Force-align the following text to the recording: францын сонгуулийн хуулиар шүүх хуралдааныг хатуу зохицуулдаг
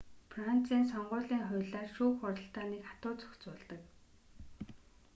францын 0.31 0.83
сонгуулийн 0.91 1.43
хуулиар 1.47 1.87
шүүх 1.95 2.15
хуралдааныг 2.19 2.81
хатуу 2.87 3.13
зохицуулдаг 3.19 3.81